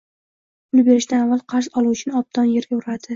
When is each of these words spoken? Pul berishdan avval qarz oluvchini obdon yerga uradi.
Pul 0.69 0.83
berishdan 0.87 1.21
avval 1.25 1.43
qarz 1.53 1.67
oluvchini 1.83 2.17
obdon 2.21 2.49
yerga 2.55 2.79
uradi. 2.79 3.07